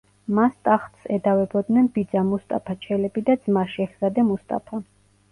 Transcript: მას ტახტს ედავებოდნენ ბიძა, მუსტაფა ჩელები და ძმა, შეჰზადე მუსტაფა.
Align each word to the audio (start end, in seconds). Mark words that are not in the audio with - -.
მას 0.35 0.53
ტახტს 0.67 1.03
ედავებოდნენ 1.17 1.89
ბიძა, 1.97 2.23
მუსტაფა 2.29 2.75
ჩელები 2.85 3.23
და 3.27 3.35
ძმა, 3.43 3.65
შეჰზადე 3.75 4.25
მუსტაფა. 4.31 4.81